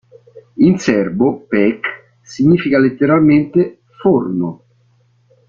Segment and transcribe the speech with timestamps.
[0.67, 1.81] In serbo "peć"
[2.23, 4.63] significa letteralmente "forno".